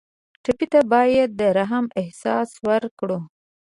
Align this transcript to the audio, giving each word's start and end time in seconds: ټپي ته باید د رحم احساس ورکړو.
ټپي 0.43 0.65
ته 0.71 0.79
باید 0.91 1.29
د 1.39 1.41
رحم 1.57 1.85
احساس 2.01 2.49
ورکړو. 2.67 3.19